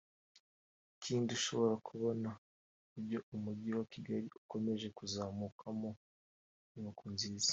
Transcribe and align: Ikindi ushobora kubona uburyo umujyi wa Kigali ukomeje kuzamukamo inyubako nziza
Ikindi 0.95 1.29
ushobora 1.39 1.75
kubona 1.87 2.29
uburyo 2.87 3.19
umujyi 3.35 3.69
wa 3.77 3.85
Kigali 3.93 4.27
ukomeje 4.39 4.87
kuzamukamo 4.97 5.89
inyubako 6.73 7.03
nziza 7.13 7.49